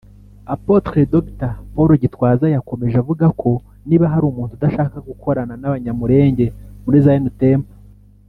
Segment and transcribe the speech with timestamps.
[0.53, 3.51] Apotre Dr Paul Gitwaza yakomeje avuga ko
[3.87, 6.45] niba hari umuntu udashaka gukorana n'abanyamulenge
[6.85, 7.75] muri Zion Temple